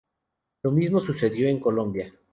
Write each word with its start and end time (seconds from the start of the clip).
Lo 0.63 0.71
mismo 0.71 0.99
sucedió 0.99 1.47
en 1.47 1.59
Colombia. 1.59 2.11